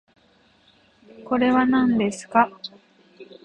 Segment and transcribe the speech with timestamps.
[1.25, 2.49] これはなんですか